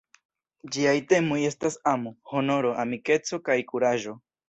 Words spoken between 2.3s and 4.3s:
honoro, amikeco kaj kuraĝo.